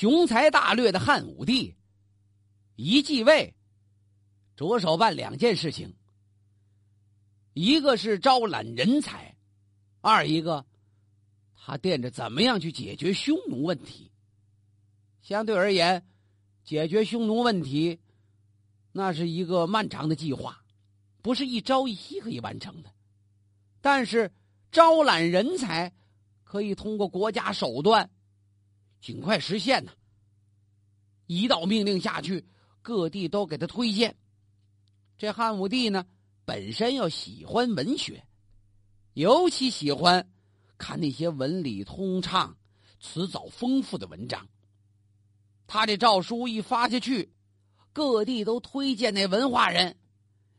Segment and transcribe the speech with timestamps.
[0.00, 1.76] 雄才大略的汉武帝
[2.74, 3.54] 一继位，
[4.56, 5.94] 着手办两件事情：
[7.52, 9.36] 一个是招揽人才，
[10.00, 10.64] 二一个
[11.54, 14.10] 他惦着怎么样去解决匈奴问题。
[15.20, 16.02] 相对而言，
[16.64, 18.00] 解决匈奴问题，
[18.92, 20.64] 那是一个漫长的计划，
[21.20, 22.90] 不是一朝一夕可以完成的。
[23.82, 24.32] 但是
[24.72, 25.92] 招揽人才，
[26.42, 28.10] 可以通过国家手段
[29.00, 29.92] 尽快实现呢。
[31.26, 32.46] 一道命令下去，
[32.82, 34.16] 各地都给他推荐。
[35.16, 36.06] 这汉武帝呢，
[36.44, 38.26] 本身又喜欢文学，
[39.12, 40.28] 尤其喜欢
[40.78, 42.56] 看那些文理通畅、
[42.98, 44.48] 辞藻丰富的文章。
[45.66, 47.32] 他这诏书一发下去，
[47.92, 49.96] 各地都推荐那文化人，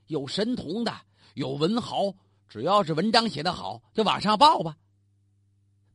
[0.08, 1.02] 有神童的，
[1.34, 2.16] 有文豪，
[2.48, 4.78] 只要是文章写得好，就往上报吧。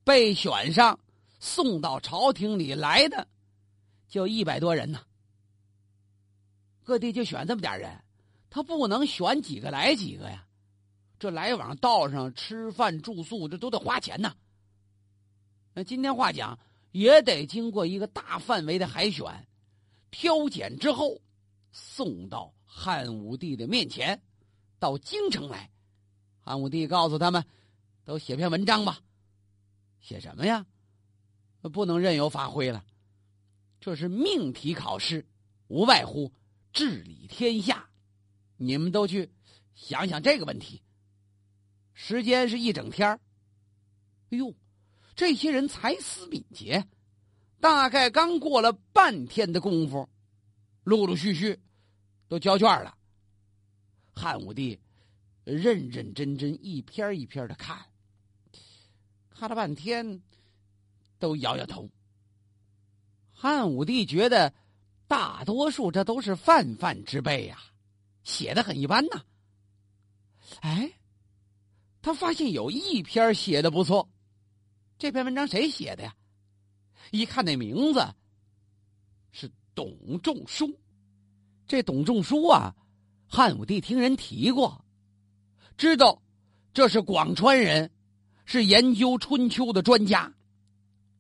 [0.05, 1.01] 被选上
[1.39, 3.29] 送到朝廷里来的，
[4.09, 5.01] 就一百多人呢。
[6.83, 8.03] 各地就选这么点人，
[8.51, 10.47] 他不能选几个来几个呀，
[11.19, 14.35] 这来往道上吃饭住宿，这都得花钱呐。
[15.75, 16.59] 那今天话讲。
[16.93, 19.47] 也得经过一个大范围的海选、
[20.11, 21.21] 挑拣之后，
[21.71, 24.23] 送到汉武帝的面前，
[24.79, 25.71] 到京城来。
[26.41, 27.45] 汉武帝告诉他们
[28.03, 28.99] ：“都写篇文章吧。”
[30.01, 30.65] 写什么呀？
[31.69, 32.85] 不能任由发挥了。
[33.81, 35.27] 这是命题考试，
[35.69, 36.33] 无外乎
[36.73, 37.89] 治理天下。
[38.57, 39.31] 你们都去
[39.75, 40.83] 想想这个问题。
[41.93, 43.09] 时间是一整天
[44.31, 44.55] 哎呦！
[45.15, 46.87] 这些人才思敏捷，
[47.59, 50.07] 大概刚过了半天的功夫，
[50.85, 51.59] 陆陆续续
[52.29, 52.99] 都交卷了。
[54.13, 54.79] 汉武帝
[55.45, 57.87] 认认真真一篇一篇的看，
[59.31, 60.21] 看了半天，
[61.19, 61.91] 都摇摇头。
[63.33, 64.55] 汉武帝觉得
[65.07, 67.59] 大多数这都是泛泛之辈呀，
[68.25, 69.23] 写的很一般呐。
[70.61, 70.93] 哎，
[72.01, 74.09] 他发现有一篇写的不错。
[74.99, 76.17] 这篇文章谁写的呀？
[77.11, 78.15] 一看那名字，
[79.31, 80.81] 是董仲舒。
[81.67, 82.75] 这董仲舒啊，
[83.27, 84.85] 汉武帝听人提过，
[85.77, 86.23] 知道
[86.73, 87.91] 这是广川人，
[88.45, 90.33] 是研究春秋的专家。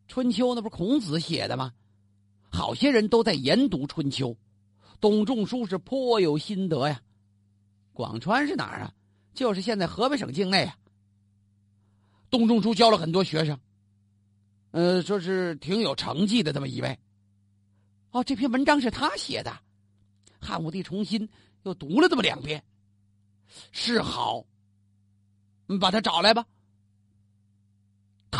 [0.08, 1.72] 春秋那不是孔子写的吗？
[2.48, 4.36] 好些人都在研读春秋，
[5.00, 7.02] 董仲舒是颇有心得呀。
[7.92, 8.92] 广川是哪儿啊？
[9.34, 10.78] 就是现在河北省境内啊。
[12.30, 13.58] 董仲舒教了很多学生。
[14.70, 16.98] 呃，说是挺有成绩的这么一位，
[18.10, 19.58] 哦，这篇文章是他写的，
[20.38, 21.28] 汉武帝重新
[21.62, 22.62] 又读了这么两遍，
[23.72, 24.44] 是好，
[25.80, 26.46] 把他找来吧。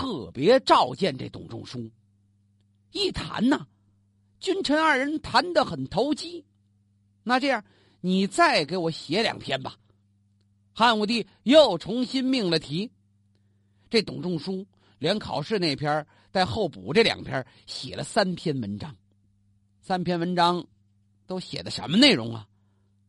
[0.07, 1.91] 特别召见这董仲舒，
[2.93, 3.67] 一谈呢，
[4.39, 6.45] 君臣二人谈得很投机，
[7.25, 7.65] 那这样
[8.01, 9.77] 你再给我写两篇吧。
[10.73, 12.89] 汉武帝又重新命了题，
[13.91, 14.65] 这董仲舒
[15.01, 16.07] 连考试那篇。
[16.31, 18.95] 带后补这两篇，写了三篇文章，
[19.81, 20.65] 三篇文章
[21.27, 22.47] 都写的什么内容啊？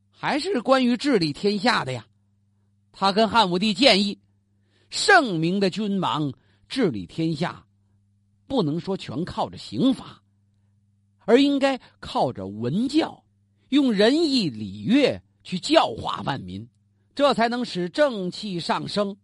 [0.10, 2.08] 还是关于治理天下的呀？
[2.92, 4.18] 他跟汉武帝建议，
[4.90, 6.34] 圣明的君王
[6.68, 7.66] 治理天下，
[8.46, 10.22] 不能说全靠着刑罚，
[11.20, 13.24] 而应该靠着文教，
[13.70, 16.68] 用仁义礼乐去教化万民，
[17.16, 19.18] 这才能使正气上升，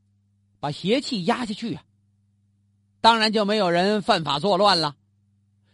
[0.59, 1.83] 把邪气压下去啊。
[3.01, 4.95] 当然就没有人犯法作乱了，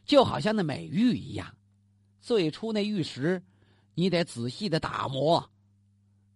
[0.06, 1.56] 就好像那美玉一样，
[2.20, 3.44] 最初那玉石，
[3.94, 5.52] 你得仔细的打磨，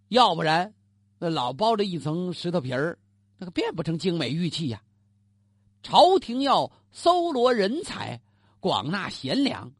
[0.09, 0.71] 要不然
[1.17, 2.99] 那老包着一层石头皮儿，
[3.37, 4.79] 那个变不成精美玉器呀。
[5.83, 8.19] 朝廷要搜罗人才，
[8.59, 9.71] 广纳贤良，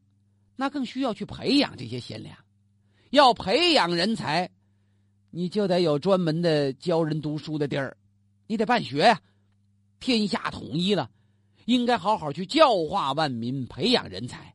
[0.54, 2.36] 那更需要去培养这些贤良。
[3.10, 4.50] 要培养人才，
[5.30, 7.96] 你就得有专门的教人读书的地儿，
[8.46, 9.20] 你得办学呀。
[9.98, 11.10] 天下统一了，
[11.64, 14.54] 应该好好去教化万民，培养人才。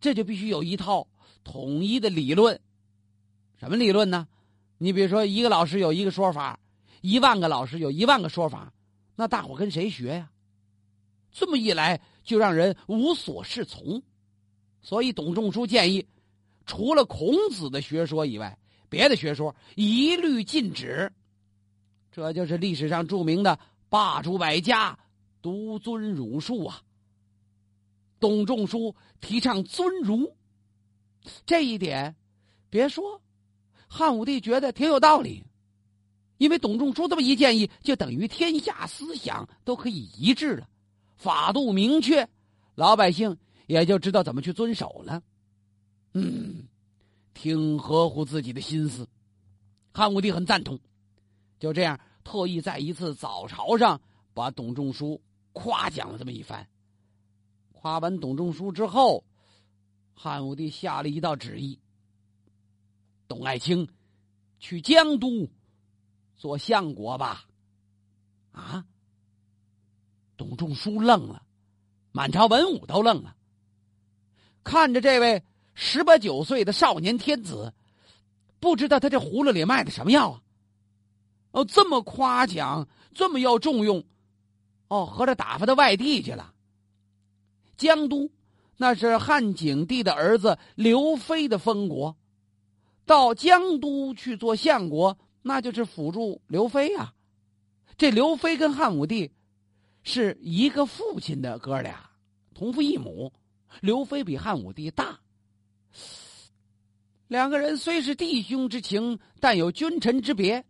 [0.00, 1.06] 这就必须有一套
[1.44, 2.60] 统一的理论。
[3.58, 4.26] 什么理论呢？
[4.78, 6.58] 你比如说，一个老师有一个说法，
[7.02, 8.72] 一万个老师有一万个说法，
[9.14, 10.30] 那大伙跟谁学呀？
[11.30, 14.02] 这么一来，就让人无所适从。
[14.82, 16.06] 所以，董仲舒建议，
[16.66, 21.12] 除了孔子的学说以外，别的学说一律禁止。
[22.12, 23.58] 这就是历史上著名的。
[23.88, 24.96] 罢黜百家，
[25.42, 26.80] 独尊儒术啊！
[28.20, 30.32] 董仲舒提倡尊儒，
[31.44, 32.14] 这一点，
[32.70, 33.20] 别说，
[33.88, 35.42] 汉武帝觉得挺有道理，
[36.38, 40.68] 因为董仲舒这么一建议，就等于天下思想都可以一致了，
[41.20, 42.26] 法度明确，
[42.76, 43.36] 老百姓
[43.66, 45.22] 也就知道怎么去遵守了。
[46.14, 46.66] 嗯，
[47.34, 49.06] 挺合乎自己的心思。
[49.92, 50.80] 汉武帝很赞同，
[51.58, 54.00] 就这样特意在一次早朝上
[54.32, 55.20] 把董仲舒
[55.52, 56.66] 夸奖了这么一番。
[57.72, 59.22] 夸完董仲舒之后，
[60.14, 61.78] 汉武帝下了一道旨意：
[63.28, 63.86] 董爱卿
[64.58, 65.46] 去江都
[66.34, 67.44] 做相国吧。
[68.52, 68.86] 啊！
[70.40, 71.42] 董仲舒愣了，
[72.12, 73.36] 满朝文武都愣了，
[74.64, 75.44] 看着这位
[75.74, 77.74] 十八九岁的少年天子。
[78.58, 80.40] 不知道他这葫芦里卖的什么药啊？
[81.50, 84.02] 哦，这么夸奖，这么要重用，
[84.88, 86.54] 哦，合着打发到外地去了。
[87.76, 88.30] 江都，
[88.78, 92.16] 那是汉景帝的儿子刘飞的封国，
[93.04, 97.12] 到江都去做相国，那就是辅助刘飞啊。
[97.98, 99.32] 这刘飞跟汉武帝
[100.02, 102.10] 是一个父亲的哥俩，
[102.54, 103.32] 同父异母。
[103.80, 105.20] 刘飞比汉武帝大。
[107.28, 110.64] 两个人虽是弟兄之情，但有君臣之别。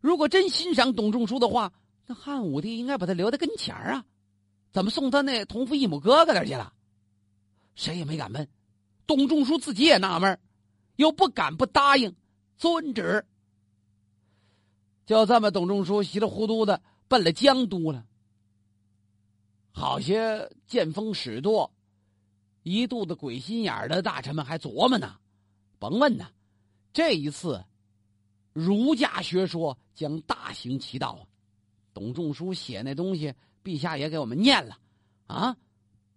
[0.00, 1.70] 如果真欣赏董仲舒的话，
[2.06, 4.06] 那汉武帝应该把他留在跟前儿啊，
[4.72, 6.72] 怎么送他那同父异母哥哥那儿去了？
[7.74, 8.48] 谁也没敢问。
[9.06, 10.38] 董仲舒自己也纳闷，
[10.96, 12.16] 又不敢不答应。
[12.56, 13.22] 遵旨。
[15.04, 18.06] 就这么，董仲舒稀里糊涂的奔了江都了。
[19.72, 21.70] 好些见风使舵、
[22.62, 25.16] 一肚子鬼心眼的大臣们还琢磨呢。
[25.78, 26.26] 甭问呐，
[26.92, 27.64] 这一次，
[28.52, 31.22] 儒家学说将大行其道啊！
[31.94, 33.34] 董仲舒写那东西，
[33.64, 34.78] 陛下也给我们念了
[35.26, 35.56] 啊！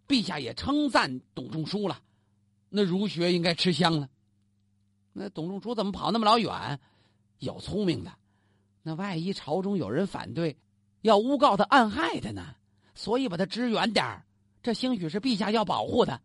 [0.07, 2.01] 陛下也称赞董仲舒了，
[2.69, 4.09] 那儒学应该吃香了。
[5.13, 6.79] 那董仲舒怎么跑那么老远？
[7.39, 8.11] 有聪明的，
[8.81, 10.57] 那万一朝中有人反对，
[11.01, 12.55] 要诬告他、暗害他呢？
[12.95, 14.23] 所以把他支远点
[14.61, 16.19] 这兴许是陛下要保护他。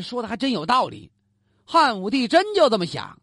[0.00, 1.10] 说的还真有道理。
[1.64, 3.20] 汉武帝真就这么想，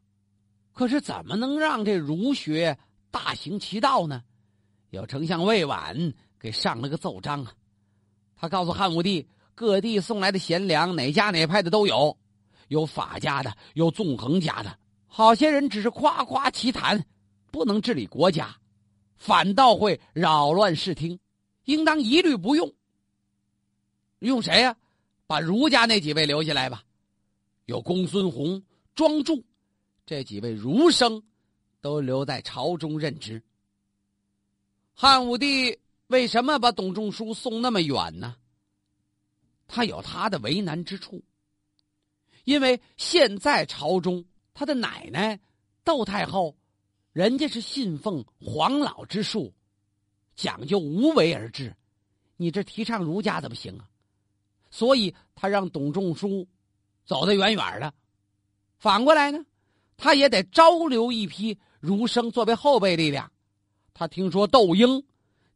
[0.73, 2.77] 可是怎么能让这儒学
[3.11, 4.23] 大行其道呢？
[4.89, 7.53] 有丞相魏婉给上了个奏章啊，
[8.37, 12.17] 他告诉汉武帝，各地送来的贤良，哪家哪派的都有，
[12.69, 17.05] 有法家的，有纵横家的，好些人只是夸夸其谈，
[17.51, 18.55] 不能治理国家，
[19.17, 21.19] 反倒会扰乱视听，
[21.67, 22.73] 应当一律不用。
[24.19, 24.75] 用谁呀？
[25.27, 26.83] 把儒家那几位留下来吧。
[27.65, 28.63] 有公孙弘、
[28.95, 29.43] 庄助
[30.05, 31.21] 这几位儒生，
[31.81, 33.43] 都留在朝中任职。
[34.93, 35.77] 汉武帝
[36.07, 38.37] 为什么把董仲舒送那么远呢？
[39.67, 41.21] 他有他的为难之处。
[42.45, 44.23] 因为现在朝中，
[44.53, 45.37] 他的奶奶
[45.83, 46.55] 窦太后，
[47.11, 49.53] 人家是信奉黄老之术，
[50.37, 51.75] 讲究无为而治，
[52.37, 53.89] 你这提倡儒家怎么行啊？
[54.71, 56.47] 所以他让董仲舒。
[57.05, 57.93] 走得远远的，
[58.79, 59.45] 反过来呢，
[59.95, 63.31] 他也得招留一批儒生作为后备力量。
[63.93, 65.01] 他听说窦婴、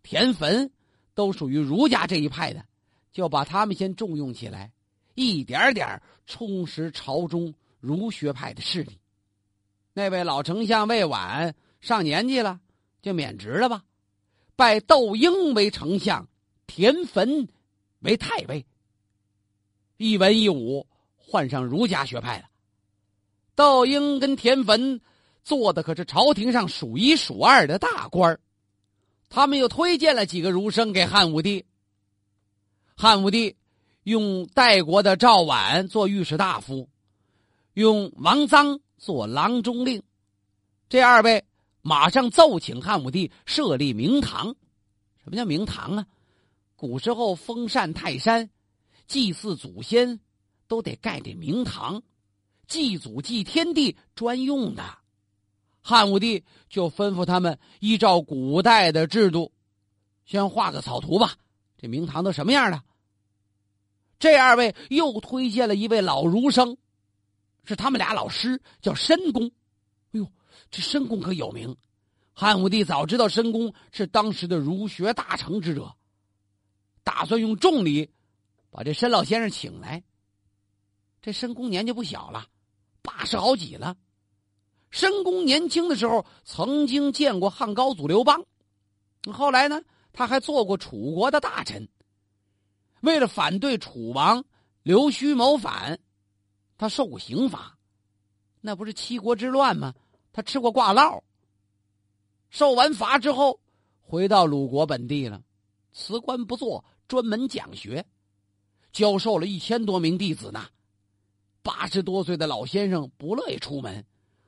[0.01, 0.71] 田汾
[1.13, 2.63] 都属于儒家这一派的，
[3.11, 4.71] 就把他们先重用起来，
[5.13, 8.97] 一点点充实朝中儒学派的势力。
[9.91, 12.61] 那位老丞相魏婉上年纪了，
[13.01, 13.83] 就免职了吧，
[14.61, 16.27] 拜窦婴为丞相，
[16.67, 17.47] 田汾
[18.01, 18.63] 为太尉。
[19.97, 20.85] 一文一武。
[21.17, 22.45] 换上儒家学派了，
[23.55, 25.01] 窦婴跟田汾
[25.43, 28.38] 做的可是朝廷上数一数二的大官
[29.29, 31.65] 他们又推荐了几个儒生给汉武帝。
[32.95, 33.55] 汉武帝
[34.03, 36.88] 用代国的赵绾做御史大夫，
[37.74, 40.03] 用王臧做郎中令。
[40.88, 41.43] 这二位
[41.81, 44.55] 马上奏请汉武帝设立明堂。
[45.23, 46.05] 什么叫明堂啊？
[46.75, 48.50] 古时候封禅泰山，
[49.07, 50.19] 祭祀祖先。
[50.67, 52.01] 都得盖这明堂，
[52.65, 55.00] 祭祖祭天地专用的。
[55.81, 59.51] 汉武帝就吩咐他们依照古代的制度，
[60.23, 61.35] 先画个草图吧。
[61.77, 62.81] 这明堂都什么样的？
[64.17, 66.77] 这二位又推荐了一位老儒生，
[67.65, 69.51] 是他们俩老师，叫申公。
[70.70, 71.75] 这申公可有名。
[72.34, 75.96] 汉武帝早知道申公是当时的儒学大成之者，
[77.03, 78.10] 打算用重礼
[78.70, 80.03] 把这申老先生请来。
[81.22, 82.48] 这申公年纪不小了，
[83.01, 83.96] 八十好几了。
[84.89, 88.44] 申公年轻的时候曾经见过汉高祖刘邦，
[89.32, 89.82] 后来呢，
[90.13, 91.88] 他还做过楚国的大臣。
[93.01, 94.44] 为了反对楚王
[94.84, 96.00] 刘须谋反，
[96.77, 97.77] 他受过刑罚，
[98.62, 99.94] 那不是七国之乱吗？
[100.31, 101.21] 他吃过挂烙。
[102.50, 103.59] 受完罚之后，
[104.00, 105.41] 回到鲁国本地了，
[105.93, 108.05] 辞官不做，专门讲学。
[108.91, 110.67] 教授了一千多名弟子呢。
[111.63, 114.05] 八十多岁的老先生不乐意出门，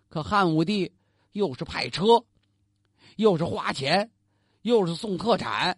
[0.10, 0.92] 可汉武帝
[1.32, 2.26] 又是派车，
[3.18, 4.12] 又是花钱，
[4.64, 5.78] 又是送特产，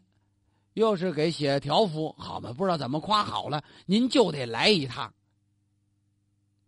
[0.74, 5.14] 又是给写条幅，好嘛，不知道怎么夸好了，您就得来一趟。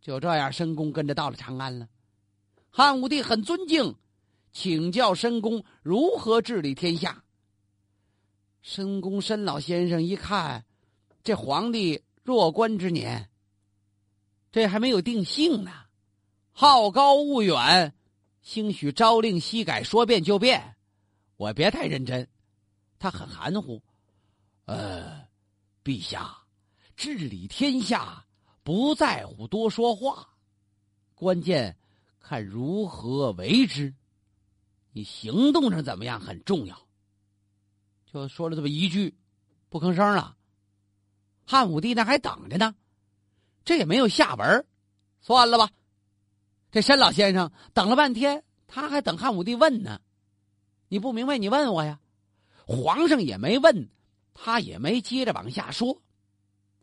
[0.02, 1.88] 就这样，申公跟着到了长安了。
[2.70, 3.96] 汉武帝很尊敬，
[4.52, 7.24] 请教申公如何治理天下。
[8.62, 10.66] 申公申老先生一看，
[11.24, 13.30] 这皇帝弱冠之年。
[14.52, 15.72] 这还没有定性呢，
[16.52, 17.94] 好高骛远，
[18.42, 20.76] 兴许朝令夕改，说变就变。
[21.36, 22.28] 我别太认真。
[23.00, 23.84] 他很含糊，
[24.66, 25.28] 呃，
[25.84, 26.36] 陛下，
[26.96, 28.26] 治理天下
[28.64, 30.30] 不在乎多说话，
[31.14, 31.78] 关键
[32.30, 33.94] 看如何为之。
[34.92, 36.78] 你行动上怎么样很重要。
[38.12, 39.18] 就说了这么一句，
[39.70, 40.36] 不吭声了。
[41.46, 42.76] 汉武帝那还等着呢。
[43.64, 44.66] 这也没有下文，
[45.22, 45.70] 算了吧。
[46.70, 50.02] 这申老先生等了半天，他还等汉武帝问呢。
[50.90, 51.98] 你不明白，你问我呀。
[52.66, 53.90] 皇上也没问，
[54.34, 56.02] 他也没接着往下说。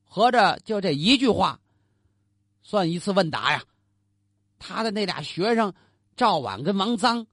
[0.04, 1.60] 合着就这一句话，
[2.62, 3.62] 算一次问答呀。
[4.66, 5.75] 他的那俩学生
[6.16, 7.26] 赵婉跟王臧，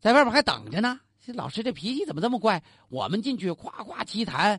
[0.00, 0.98] 在外边还等着呢。
[1.20, 2.62] 这老师这脾气怎么这么怪？
[2.88, 4.58] 我们进去夸夸其谈，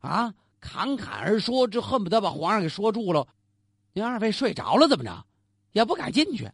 [0.00, 3.26] 啊，侃侃而说，这恨不得把皇上给说住了。
[3.94, 5.24] 您二位睡着了怎么着？
[5.72, 6.50] 也不敢进去，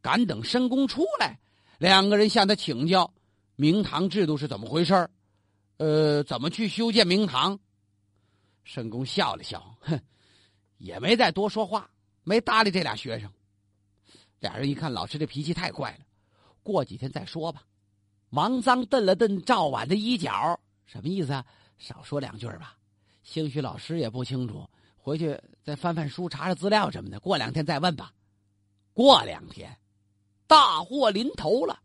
[0.00, 1.38] 敢等申公出来。
[1.76, 3.12] 两个人向他请教
[3.54, 5.10] 明堂制度是怎么回事
[5.76, 7.58] 呃，怎么去修建明堂？
[8.64, 10.00] 申公笑了笑，哼，
[10.78, 11.90] 也没再多说话，
[12.24, 13.30] 没搭理这俩学生。
[14.40, 16.04] 俩人一看老师这脾气太怪了，
[16.62, 17.62] 过几天再说吧。
[18.30, 21.44] 王臧瞪了瞪赵婉的衣角，什么意思啊？
[21.78, 22.76] 少说两句吧，
[23.22, 24.68] 兴许老师也不清楚。
[24.96, 27.18] 回去再翻翻书，查查资料什么的。
[27.20, 28.12] 过两天再问吧。
[28.92, 29.74] 过两天，
[30.46, 31.80] 大祸临头了。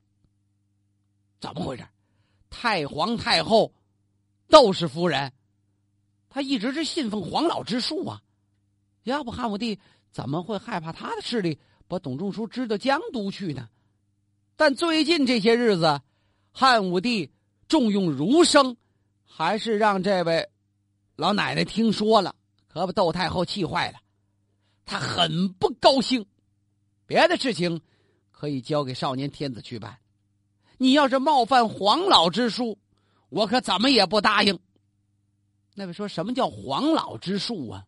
[1.39, 1.85] 怎么回事？
[2.49, 3.73] 太皇太后
[4.47, 5.31] 窦氏夫人，
[6.29, 8.21] 她一直是信奉黄老之术啊。
[9.03, 9.79] 要不汉武帝
[10.11, 13.69] 怎么会害怕他的势力把董仲舒支到江都去呢？
[14.55, 16.01] 但最近这些日子，
[16.51, 17.31] 汉武帝
[17.67, 18.77] 重用儒生，
[19.23, 20.49] 还是让这位
[21.15, 22.35] 老奶奶听说了。
[22.67, 23.99] 可把窦太后气坏了，
[24.85, 26.25] 她很不高兴。
[27.05, 27.81] 别的事情
[28.31, 29.97] 可以交给少年天子去办，
[30.77, 32.77] 你要是冒犯黄老之术，
[33.29, 34.59] 我可怎么也不答应。
[35.73, 37.85] 那位说什么叫黄老之术啊？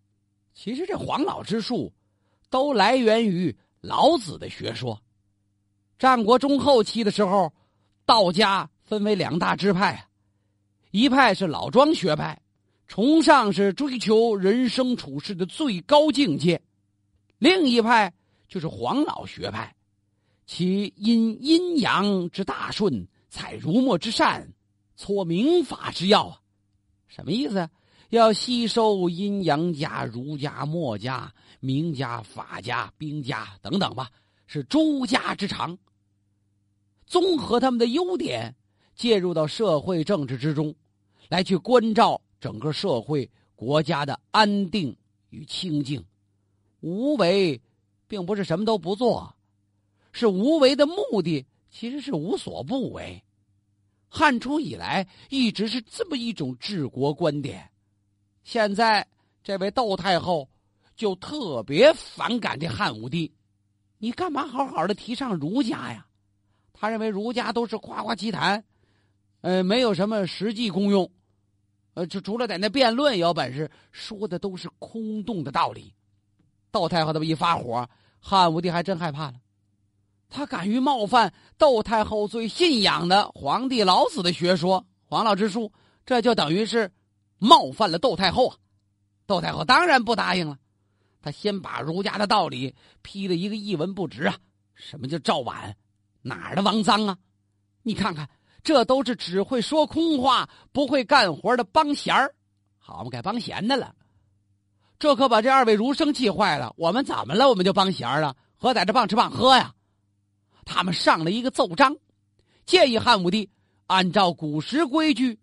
[0.54, 1.94] 其实这黄老之术
[2.50, 5.02] 都来源于老子的学说。
[5.98, 7.54] 战国中后期的时候，
[8.06, 10.10] 道家分为两大支派，
[10.92, 12.42] 一派是老庄学派。
[12.88, 16.62] 崇尚是追求人生处世的最高境界，
[17.38, 18.14] 另一派
[18.48, 19.76] 就是黄老学派，
[20.46, 24.54] 其因阴阳之大顺，采儒墨之善，
[24.96, 26.40] 撮明法之要啊。
[27.08, 27.70] 什么意思？
[28.10, 34.10] 要吸收阴阳家、儒家、墨家、名家、法家、兵家等等吧，
[34.46, 35.78] 是诸家之长。
[37.06, 38.56] 综合他们的优点，
[38.96, 40.74] 介入到社会政治之中，
[41.30, 42.22] 来去关照。
[42.40, 44.96] 整个社会、国家的安定
[45.32, 46.06] 与清静，
[46.82, 47.60] 无为，
[48.08, 49.36] 并不是什么都不做，
[50.12, 53.24] 是无为的目的，其实是无所不为。
[54.08, 57.72] 汉初以来一直是这么一种治国观点，
[58.48, 59.06] 现在
[59.44, 60.48] 这位窦太后
[60.96, 63.34] 就特别反感这汉武帝，
[63.98, 66.08] 你干嘛好好的提倡儒家呀？
[66.72, 68.64] 他认为儒家都是夸夸其谈，
[69.42, 71.12] 呃，没有什么实际功用。
[71.96, 75.94] 呃，就除了在那辩论有本事，说的都是空洞的道理。
[76.72, 77.86] 窦太后这么一发火，
[78.18, 79.34] 汉武帝还真害怕了。
[80.30, 85.70] 他敢于冒犯窦太后最信仰的皇帝老子的学说黄老之术，
[86.06, 86.90] 这就等于是
[87.38, 88.58] 冒犯了窦太后啊！
[89.26, 90.58] 窦太后当然不答应了。
[91.22, 94.38] 他先把儒家的道理批的一个一文不值啊！
[94.76, 95.76] 什么叫赵婉？
[96.22, 97.18] 哪儿的王臧啊？
[97.84, 98.30] 你看看。
[98.64, 102.36] 这都是只会说空话、不会干活的帮闲儿，
[102.78, 103.96] 好嘛，改帮闲的了。
[105.00, 106.74] 这可把这二位儒生气坏了。
[106.76, 107.48] 我们怎么了？
[107.48, 108.36] 我们就帮闲了？
[108.58, 109.74] 何在这棒吃棒喝呀？
[110.66, 111.96] 他们上了一个奏章，
[112.66, 113.50] 建议汉武帝
[113.86, 115.40] 按照古时规矩，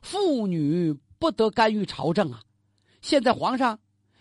[0.00, 2.42] 妇女不得干预朝政啊。
[3.00, 3.78] 现在皇上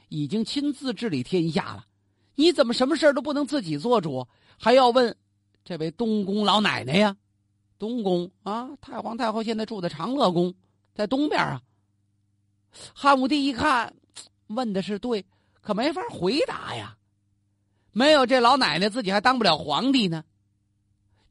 [0.08, 1.88] 已经亲自治理天下了，
[2.36, 4.27] 你怎么什么事都不能自己做主，
[4.60, 5.17] 还要问
[5.65, 7.17] 这位东宫老奶奶呀？
[7.79, 10.53] 东宫啊，太皇太后现在住在长乐宫，
[10.93, 11.60] 在东边啊。
[12.93, 13.96] 汉武帝一看，
[14.46, 15.25] 问的是对，
[15.60, 16.96] 可没法回答呀。
[17.91, 20.24] 没有这老奶奶，自己还当不了皇帝呢。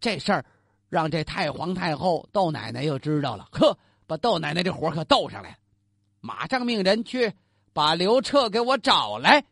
[0.01, 0.45] 这事儿
[0.89, 5.57] 让这太皇太后窦奶奶又知道了，呵，把窦奶奶这火可逗上来了，
[6.21, 7.33] 马上命人去
[7.73, 9.45] 把刘彻给我找来，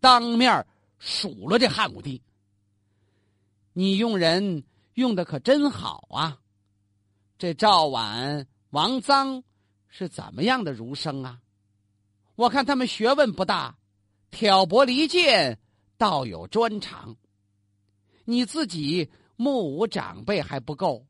[0.00, 0.66] 当面
[0.98, 2.22] 数落这汉武帝。
[3.72, 4.64] 你用人
[4.94, 6.38] 用的可真好啊！
[7.38, 9.42] 这赵婉、王臧
[9.88, 11.40] 是怎么样的儒生啊？
[12.34, 13.76] 我看他们学问不大，
[14.30, 15.58] 挑拨离间。
[15.98, 17.16] 倒有专长。
[18.24, 21.06] 你自己目无长辈还不够，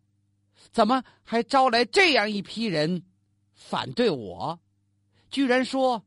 [0.70, 3.02] 怎么还招来这样一批人
[3.54, 4.58] 反对我？
[5.30, 6.02] 居然说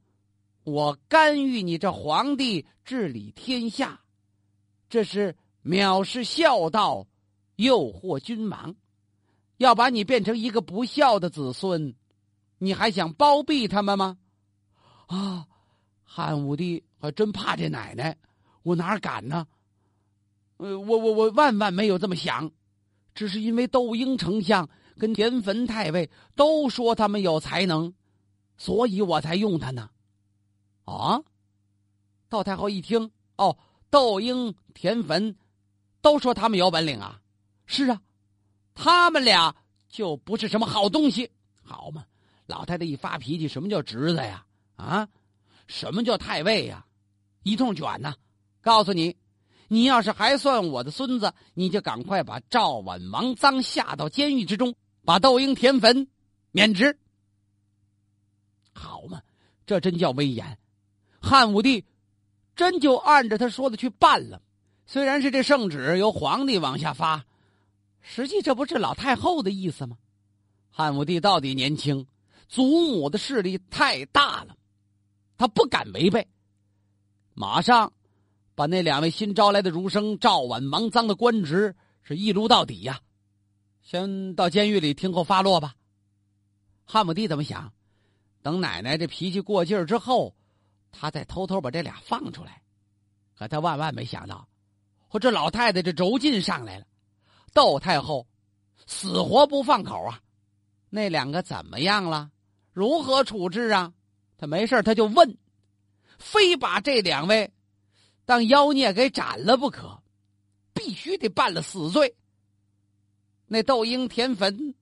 [0.63, 4.01] 我干预你这皇帝治理天下，
[4.89, 7.07] 这是藐视孝道，
[7.55, 8.75] 诱惑君王，
[9.57, 11.95] 要把你变成一个不孝的子孙，
[12.59, 14.17] 你还想包庇他们吗？
[15.07, 15.47] 啊，
[16.03, 18.15] 汉武帝还真怕这奶奶。
[18.61, 19.47] 我哪敢呢？
[20.57, 22.51] 呃，我我我万万没有这么想，
[23.13, 27.93] 只是因为窦婴丞相跟田汾太尉都说他们有才能，
[28.57, 29.89] 所以我才用他呢。
[30.85, 31.21] 啊！
[32.29, 33.57] 窦太后一听，哦，
[33.89, 35.35] 窦婴、田汾
[36.01, 37.21] 都说他们有本领啊。
[37.65, 38.01] 是啊，
[38.73, 39.55] 他们俩
[39.89, 41.31] 就不是什么好东西，
[41.63, 42.05] 好嘛？
[42.45, 44.45] 老太太一发脾气，什么叫侄子呀？
[44.75, 45.07] 啊，
[45.67, 46.85] 什么叫太尉呀？
[47.43, 48.13] 一通卷呐！
[48.61, 49.15] 告诉你，
[49.67, 54.75] 你要是还算我的孙子，你就赶快把赵婉、王臧下到监狱之中，
[55.05, 56.07] 把窦婴、填坟
[56.51, 56.97] 免职。
[58.73, 59.21] 好嘛，
[59.65, 60.57] 这真叫威严！
[61.21, 61.85] 汉武帝
[62.55, 64.41] 真就按着他说的去办了。
[64.85, 67.25] 虽然是这圣旨由皇帝往下发，
[68.01, 69.97] 实际这不是老太后的意思吗？
[70.69, 72.05] 汉武帝到底年轻，
[72.49, 74.57] 祖母的势力太大了，
[75.37, 76.27] 他不敢违背，
[77.33, 77.93] 马上。
[78.57, 83.01] 把那两位新招来的儒生赵婉、王臧的官职是一撸到底呀！
[83.85, 85.75] 先到监狱里听候发落吧。
[86.85, 87.71] 汉武帝怎么想？
[88.41, 90.35] 等奶奶这脾气过劲儿之后，
[90.91, 92.63] 他再偷偷把这俩放出来。
[93.35, 94.47] 可他万万没想到，
[95.11, 96.85] 我这老太太这轴劲上来了。
[97.53, 98.25] 窦太后
[98.87, 100.19] 死活不放口啊！
[100.89, 102.31] 那两个怎么样了？
[102.73, 103.93] 如何处置啊？
[104.35, 105.37] 他没事他就问，
[106.17, 107.53] 非把这两位。
[108.25, 110.01] 当妖孽给斩了不可，
[110.73, 112.15] 必须得办了死罪。
[113.47, 114.73] 那窦婴、田汾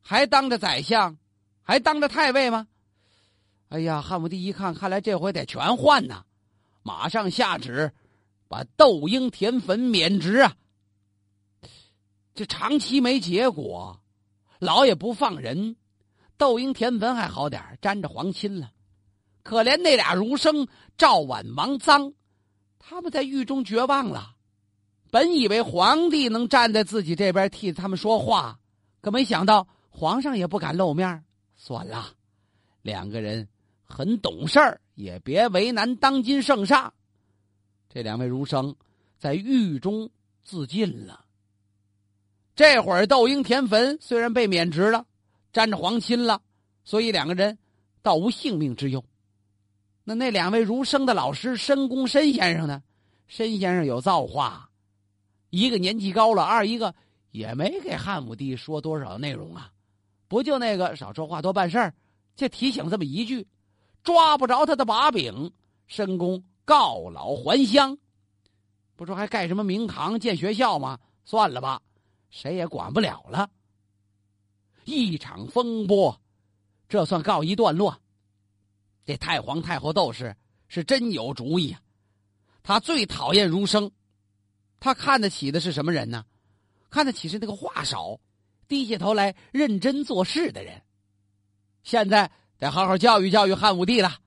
[0.00, 1.18] 还当着宰相，
[1.62, 2.66] 还当着太尉吗？
[3.68, 6.24] 哎呀，汉武帝一看，看来这回得全换呐！
[6.82, 7.92] 马上下旨，
[8.48, 10.56] 把窦婴、田汾免职啊！
[12.34, 14.00] 这长期没结果，
[14.58, 15.76] 老也不放人。
[16.38, 18.72] 窦婴、田汾还好点沾着皇亲了。
[19.42, 20.66] 可怜那俩儒生
[20.96, 22.14] 赵婉、王臧。
[22.78, 24.36] 他们在狱中绝望了，
[25.10, 28.58] 本以为皇帝能站在自己这边替他们说话，
[29.00, 31.24] 可没想到皇上也不敢露面。
[31.56, 32.12] 算了，
[32.82, 33.48] 两个人
[33.82, 36.92] 很懂事儿，也别为难当今圣上。
[37.88, 38.76] 这两位儒生
[39.18, 40.10] 在狱中
[40.42, 41.24] 自尽了。
[42.54, 45.06] 这会儿窦婴、田汾虽然被免职了，
[45.52, 46.42] 沾着皇亲了，
[46.84, 47.56] 所以两个人
[48.02, 49.02] 倒无性命之忧。
[50.04, 52.82] 那那两位儒生的老师申公申先生呢？
[53.26, 54.67] 申先生有造化，
[55.50, 56.94] 一个年纪高了，二一个
[57.30, 59.72] 也没给汉武帝说多少内容啊，
[60.28, 61.94] 不就那个少说话多办事儿，
[62.36, 63.46] 就提醒这么一句，
[64.02, 65.52] 抓不着他的把柄，
[65.86, 67.96] 申公告老还乡，
[68.96, 70.98] 不说还盖什么明堂建学校吗？
[71.24, 71.80] 算了吧，
[72.30, 73.50] 谁也管不了了。
[74.84, 76.18] 一场风波，
[76.88, 77.98] 这算告一段落。
[79.04, 80.36] 这太皇太后窦氏
[80.68, 81.80] 是真有主意啊！
[82.62, 83.90] 他最讨厌儒生，
[84.80, 86.24] 他看得起的是什么人呢？
[86.90, 88.18] 看得起是那个话少、
[88.66, 90.82] 低下头来认真做事的人。
[91.82, 94.18] 现在得好好教育教育汉武帝了。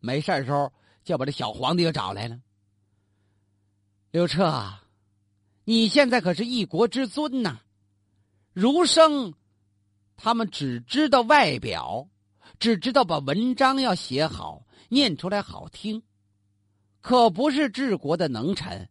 [0.00, 0.72] 没事的时候
[1.04, 2.38] 就把这小皇帝给找来了。
[4.10, 4.84] 刘彻，啊
[5.64, 7.60] 你现在可是一国之尊呐！
[8.52, 9.34] 儒生，
[10.16, 12.08] 他们只知道外表。
[12.58, 16.02] 只知道把文章要写好，念出来好听，
[17.02, 18.88] 可不是治国的能臣。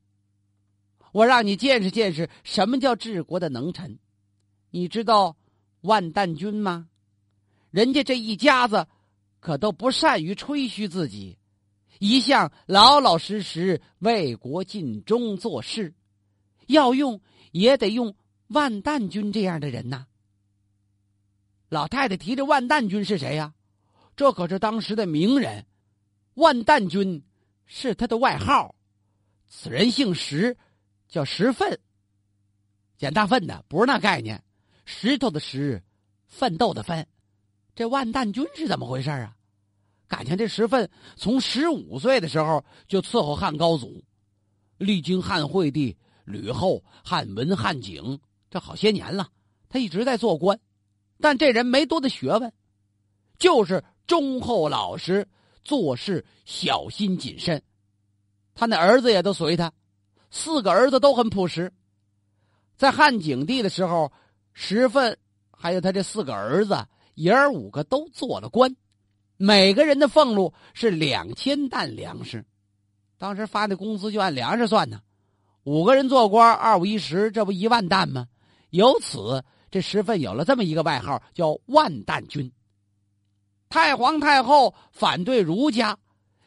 [1.16, 4.00] 我让你见识见识什么叫治国的能臣。
[4.70, 5.38] 你知道
[5.80, 6.90] 万旦君吗？
[7.72, 8.86] 人家这一家子
[9.40, 11.38] 可都不善于吹嘘自己，
[12.00, 15.94] 一向老老实实为国尽忠做事。
[16.68, 17.22] 要用
[17.54, 18.14] 也得用
[18.48, 20.08] 万旦君这样的人呐。
[21.70, 23.54] 老太太提着万旦君是谁呀？
[24.18, 25.66] 这可是当时的名人，
[26.34, 27.24] 万旦君
[27.66, 28.76] 是他的外号，
[29.48, 30.58] 此人姓石，
[31.08, 31.80] 叫石奋。
[32.98, 34.44] 捡大粪的不是那概念，
[34.86, 35.84] 石头的石，
[36.28, 37.06] 奋斗的奋。
[37.76, 39.36] 这万旦君是怎么回事啊？
[40.08, 44.04] 感情这石奋从十五岁的时候就伺候汉高祖，
[44.78, 49.30] 历经汉惠帝、吕后、汉文、汉景，这好些年了，
[49.68, 50.60] 他一直在做官。
[51.20, 52.54] 但这人没多的学问，
[53.40, 55.28] 就是忠厚老实，
[55.64, 57.62] 做事小心谨慎。
[58.54, 59.74] 他那儿子也都随他，
[60.30, 61.72] 四个儿子都很朴实。
[62.78, 64.12] 在汉景帝的时候，
[64.54, 65.18] 石奋
[65.52, 68.76] 还有他这四个儿子，爷儿五个都做了官，
[69.38, 72.46] 每个人的俸禄是两千担粮食。
[73.18, 75.02] 当时发的工资就按粮食算呢，
[75.64, 78.28] 五个人做官，二五一十，这不一万担吗？
[78.70, 79.44] 由此。
[79.72, 82.50] 这石奋有了这么一个外号，叫万担君。
[83.68, 85.98] 太皇太后反对儒家，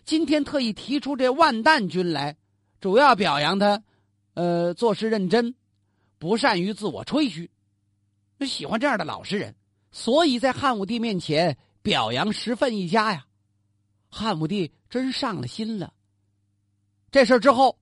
[0.06, 2.38] 今天特意提出这万担君来，
[2.80, 3.82] 主要表扬他，
[4.34, 5.54] 呃，做事认真，
[6.18, 7.50] 不善于自我吹嘘，
[8.46, 9.54] 喜欢这样的老实人，
[9.90, 13.26] 所以在汉武帝面前表扬石奋一家呀。
[14.08, 15.92] 汉武帝真上了心了。
[17.10, 17.78] 这事之后，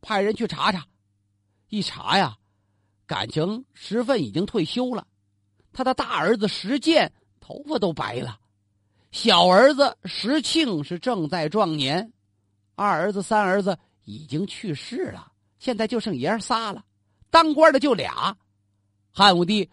[0.00, 0.86] 派人去查查，
[1.68, 2.36] 一查呀。
[3.06, 5.06] 感情石奋已经退休了，
[5.72, 8.40] 他的大儿子石建头发都白了，
[9.12, 12.12] 小儿子石庆是正在壮年，
[12.74, 16.82] 二儿子三儿子已经去世了，现在就剩爷儿仨了，
[17.28, 18.38] 当官的就俩。
[19.10, 19.68] 汉武帝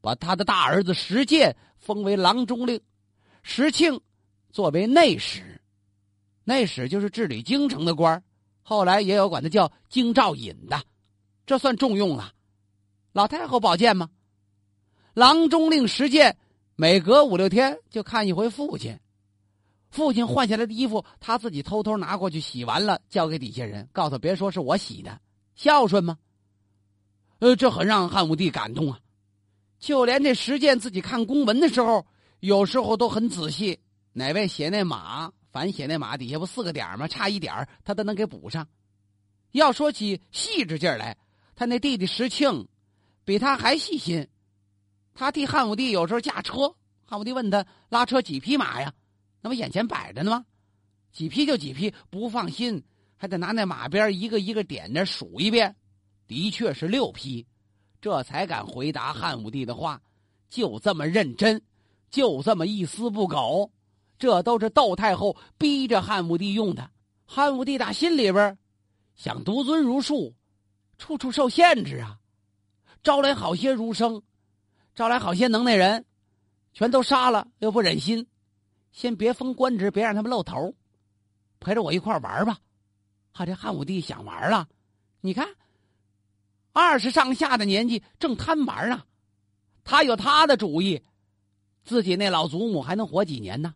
[0.00, 2.80] 把他的大儿子石建封为郎中令，
[3.42, 4.00] 石庆
[4.50, 5.60] 作为内史，
[6.44, 8.22] 内史就是治理京城的官
[8.62, 10.82] 后来也有管他叫京兆尹的，
[11.46, 12.34] 这算重用了。
[13.12, 14.10] 老太后保荐吗？
[15.14, 16.36] 郎中令石建
[16.76, 19.00] 每隔五六天就看一回父亲，
[19.90, 25.20] 父亲换下来的衣服，他自己偷偷拿过去洗完了，交给底下人，告诉别说是我洗的，
[25.54, 26.18] 孝顺吗？
[27.38, 28.98] 呃，这很让汉武帝感动啊！
[29.78, 32.06] 就连这石建自己看公文的时候，
[32.40, 33.80] 有时候都很仔细，
[34.12, 37.06] 哪位写那马，反写那马底下不四个点吗？
[37.06, 38.66] 差一点他都能给补上。
[39.52, 41.16] 要说起细致劲来，
[41.54, 42.66] 他那弟弟石庆。
[43.24, 44.26] 比他还细心，
[45.12, 46.74] 他替汉武帝有时候驾车。
[47.04, 48.90] 汉武帝问他拉车几匹马呀？
[49.40, 50.44] 那不眼前摆着呢吗？
[51.12, 52.84] 几匹就几匹，不放心
[53.16, 55.74] 还得拿那马鞭一个一个点着数一遍，
[56.26, 57.46] 的确是六匹，
[58.00, 60.00] 这才敢回答汉武帝的话。
[60.48, 61.60] 就这么认真，
[62.10, 63.70] 就这么一丝不苟，
[64.18, 66.90] 这都是窦太后逼着汉武帝用的。
[67.26, 68.56] 汉武帝打心里边
[69.14, 70.34] 想独尊儒术，
[70.96, 72.18] 处处受限制啊。
[73.02, 74.22] 招来好些儒生，
[74.94, 76.04] 招来好些能耐人，
[76.72, 78.26] 全都杀了，又不忍心，
[78.92, 80.74] 先别封官职，别让他们露头，
[81.60, 82.58] 陪着我一块玩吧。
[83.32, 84.68] 哈，这汉武帝想玩了，
[85.20, 85.46] 你看，
[86.72, 89.04] 二十上下的年纪正贪玩呢，
[89.84, 91.02] 他有他的主意，
[91.84, 93.74] 自己那老祖母还能活几年呢？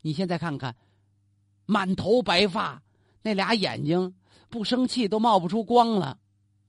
[0.00, 0.76] 你现在看看，
[1.66, 2.82] 满头白发，
[3.22, 4.14] 那俩眼睛
[4.48, 6.18] 不生气都冒不出光了，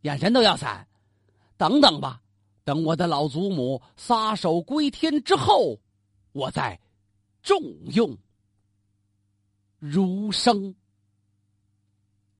[0.01, 0.87] 眼神都要散。
[1.57, 2.21] 等等吧，
[2.63, 5.79] 等我的老祖母撒手归天之后，
[6.31, 6.79] 我再
[7.45, 7.61] 重
[7.93, 8.17] 用
[9.77, 10.73] 儒生。